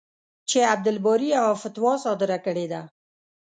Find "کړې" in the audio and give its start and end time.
2.45-2.65